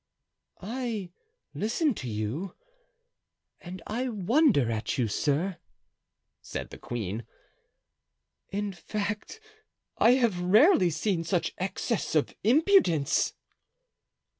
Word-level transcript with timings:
"I 0.63 1.11
listen 1.53 1.93
to 1.93 2.09
you, 2.09 2.55
and 3.59 3.83
I 3.85 4.09
wonder 4.09 4.71
at 4.71 4.97
you, 4.97 5.07
sir," 5.07 5.57
said 6.41 6.71
the 6.71 6.79
queen. 6.79 7.23
"In 8.49 8.73
fact, 8.73 9.39
I 9.99 10.13
have 10.13 10.39
rarely 10.41 10.89
seen 10.89 11.23
such 11.23 11.53
excess 11.59 12.15
of 12.15 12.35
impudence." 12.43 13.35